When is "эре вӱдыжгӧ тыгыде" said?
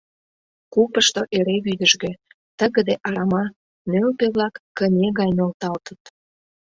1.37-2.95